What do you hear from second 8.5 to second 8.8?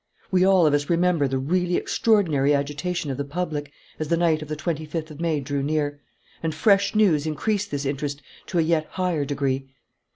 a